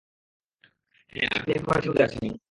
[1.13, 2.31] হ্যাঁ, আপনি এখন হোয়াইট হাউসে আছেন!